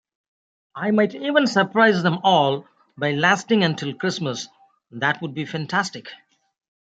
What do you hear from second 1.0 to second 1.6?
even